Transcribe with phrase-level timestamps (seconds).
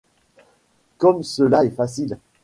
[0.97, 2.17] Comme cela est facile!